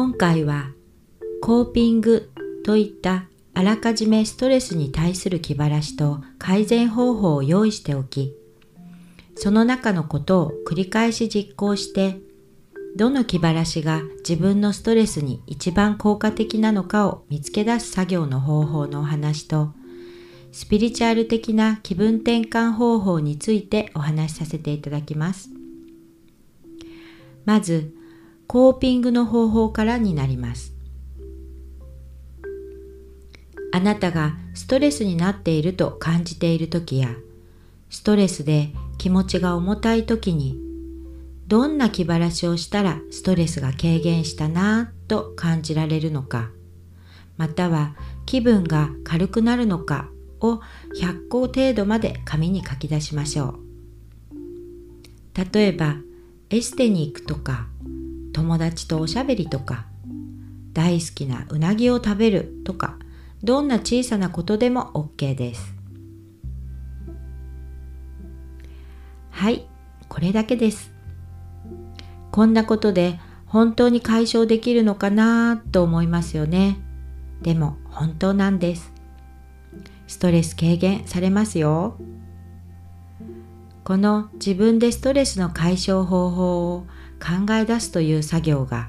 [0.00, 0.70] 今回は
[1.42, 2.32] コーピング
[2.64, 8.34] といったあらかじめストレスに対する気晴らしと改善方法を用意しておき、
[9.34, 12.16] その中のことを繰り返し実行して、
[12.96, 19.74] どの気晴らしが自分のストレスに一番効果的なのかを見つけ出す作業の方法のお話と、
[20.50, 25.50] スピリチュアル的な気分転換方法についてお話しさせていただきます。
[27.44, 27.99] まず、
[28.52, 30.74] コーピングの方法からになります。
[33.72, 37.14] あなたがストレスになっていると感じている時や、
[37.90, 40.58] ストレスで気持ちが重たい時に、
[41.46, 46.50] どんな気晴らしをしたらストレスが軽減したなぁと感じられるのか、
[47.36, 47.94] または
[48.26, 50.08] 気分が軽くなるのか
[50.40, 50.60] を
[51.00, 53.58] 100個程度まで紙に書き出しましょう。
[55.54, 55.98] 例えば、
[56.50, 57.68] エステに行くとか、
[58.32, 59.86] 友達とおしゃべりとか、
[60.72, 62.98] 大好きなうなぎを食べるとか、
[63.42, 65.74] どんな小さなことでも OK です。
[69.30, 69.66] はい、
[70.08, 70.92] これだけです。
[72.30, 76.78] こんなことで本当に解消できるのかなと思いますよね。
[77.42, 78.92] でも本当なんです。
[80.06, 81.96] ストレス軽減されますよ。
[83.82, 86.86] この自分でストレスの解消方法を
[87.20, 88.88] 考え出すという作業が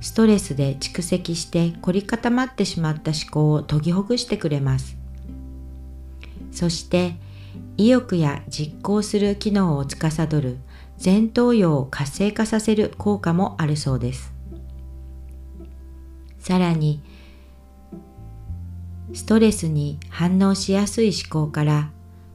[0.00, 4.96] ストレスで蓄積して凝り固まってしまった思考を研ぎほぐしてくれます。
[6.50, 7.16] そして
[7.76, 10.58] 意欲や実行する機能を司る
[11.02, 14.32] 前頭葉を活性化させる効果もあるそうです。
[16.38, 17.02] さらに
[19.12, 21.90] ストレスに反応しやすい思考から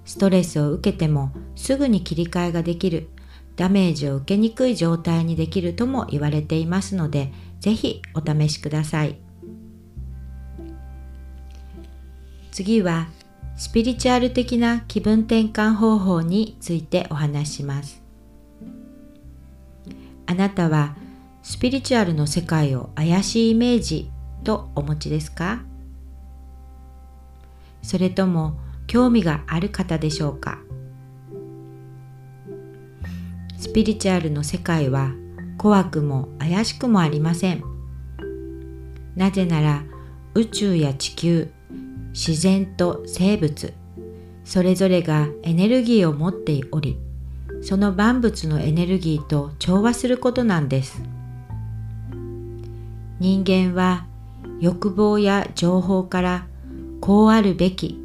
[0.05, 3.09] ストレスを受けてもすぐに切り替えができる
[3.55, 9.17] ダメージを受けにくい状態にできるとも言われていますのでぜひお試しください。
[12.51, 13.07] 次は
[13.55, 18.01] スピリチュアル的な気分転換方法についてお話しします。
[20.25, 20.95] あなたは
[21.43, 24.09] スピリチュアルの世界を怪しいイメージ
[24.43, 25.63] とお持ちですか？
[27.81, 28.57] それとも
[28.87, 30.59] 興味がある方でしょうか？
[33.73, 35.13] スピリチュアルの世界は
[35.57, 37.63] 怖くも怪しくもありません。
[39.15, 39.83] なぜなら
[40.35, 41.49] 宇宙や地球、
[42.11, 43.73] 自然と生物、
[44.45, 46.99] それぞれがエネルギーを持っており、
[47.63, 51.01] その万物のエネルギーと調和することなんです。
[53.19, 54.05] 人間は
[54.59, 56.45] 欲望や情報から
[57.01, 57.99] こうあるべき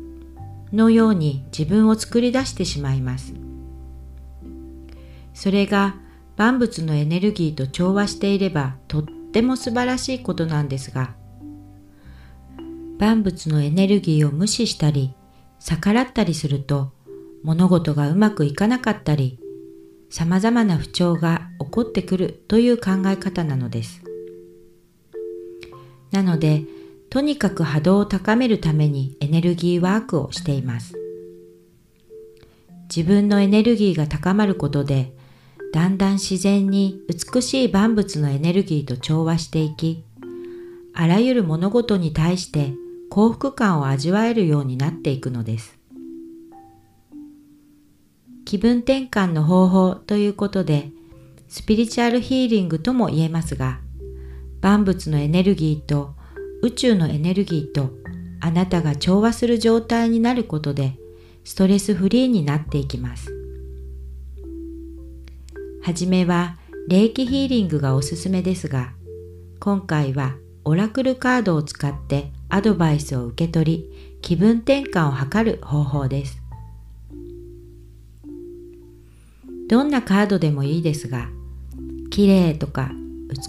[0.73, 3.38] のように自分を作り出してしまいます。
[5.39, 5.95] それが
[6.37, 11.15] 万物のエネルギーと調和していればとっても素晴らしいことなんですが
[12.99, 15.15] 万物のエネルギーを無視したり
[15.61, 16.91] 逆らったりすると
[17.45, 19.39] 物事がうまくいかなかったり
[20.11, 24.03] 様々な不調が起こってくるという考え方なのです。
[26.11, 26.65] なので、
[27.11, 30.95] とにかく波動を高めるためにエネルギーワークをしています。
[32.85, 35.13] 自分のエネルギーが高まることで
[35.73, 40.05] だんだん自然に美しい万物のエネルギーと調和していき、
[40.95, 42.73] あらゆる物事に対して
[43.11, 45.79] 幸福感を味わえるようになっていくのです。
[48.45, 50.91] 気分転換の方法ということで、
[51.49, 53.81] スピリチュアルヒーリングとも言えますが、
[54.63, 56.15] 万物のエネルギーと
[56.63, 57.91] 宇宙のエネルギーと
[58.41, 60.97] あなたが調和する状態になることで、
[61.45, 63.38] ストレスフリーになっていきます。
[65.89, 68.93] はじめは霊気ヒーリングがおすすめですが、
[69.59, 76.43] 今回はオラクルカードを使ってアドバイスを受け取り、気分転換を図る方法です。
[79.71, 81.31] どんなカードでもいいですが、
[82.11, 82.91] 綺麗とか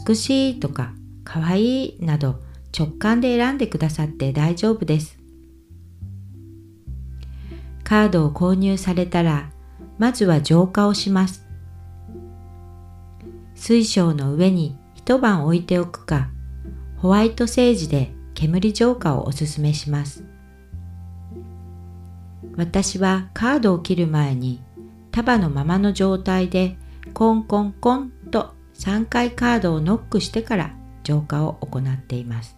[0.07, 0.93] 美しいとか
[1.25, 2.39] 可愛いなど
[2.73, 5.19] 直感で選んでくださって大丈夫です。
[7.83, 9.51] カードを購入されたら、
[9.97, 11.48] まずは浄化をします。
[13.59, 16.29] 水晶の上に一晩置いておくか、
[16.97, 20.23] ホワイトセージで煙浄化をおすすめします。
[22.55, 24.63] 私はカードを切る前に
[25.11, 26.77] 束のままの状態で
[27.13, 30.73] コンコンコンと3回カードをノックしてから
[31.03, 32.57] 浄化を行っています。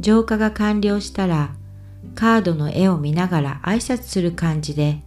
[0.00, 1.54] 浄化が完了したら
[2.14, 5.02] カードの絵を見ながら挨拶する感じで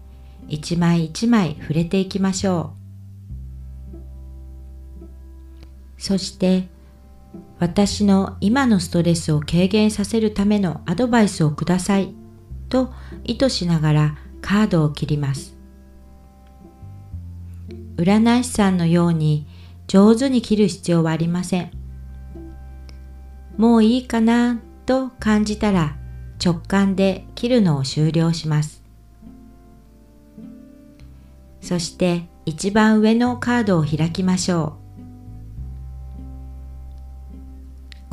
[0.48, 2.85] 一枚一枚触れていきましょう。
[6.06, 6.68] そして
[7.58, 12.14] 私の今のストレスを軽減させるためのアドバイスをください
[12.70, 12.94] と
[13.24, 15.58] 意図しながらカードを切ります。
[17.98, 19.48] 占い師さんのように
[19.88, 21.72] 上手に切る必要はありません。
[23.58, 25.98] もういいかなと感じたら
[26.40, 28.84] 直感で切るのを終了します。
[31.62, 34.85] そして一番上のカードを開きましょう。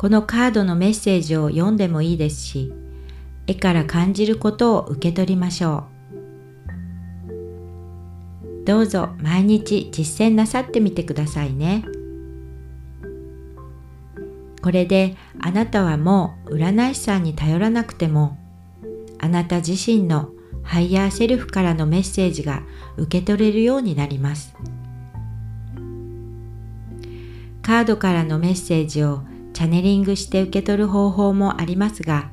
[0.03, 2.73] このカードのメッセージを読んでもいいですし、
[3.47, 5.85] 絵から感じることを受け取りましょ
[8.51, 8.65] う。
[8.65, 11.85] どうぞ毎日実践なさってみてくださいね。
[14.61, 18.37] これであなたはもう占い師さんに頼らなくても
[19.21, 20.31] あなた自身の
[20.63, 22.63] ハイヤーセルフからのメッセージが
[22.97, 24.53] 受け取れるようになります。
[27.61, 29.23] カードからのメッセージを
[29.53, 32.31] チャネリングして受け取る方法もありますが、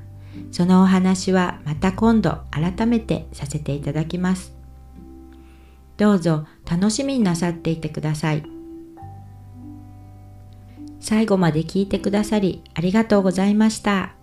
[0.50, 4.52] そのお話はまた今度改めてさせていただきます。
[5.96, 8.42] どうぞ楽しみになさっていてください。
[10.98, 14.19] 最後まで聞いてくださりありがとうございました。